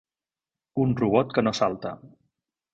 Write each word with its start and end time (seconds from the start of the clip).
Un 0.85 0.97
robot 1.03 1.37
que 1.37 1.45
no 1.47 1.55
salta. 1.63 1.95